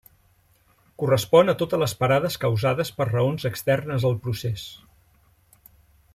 [1.01, 4.65] Correspon a totes les parades causades per raons externes al procés.